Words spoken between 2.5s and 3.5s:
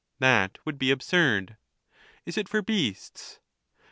beasts?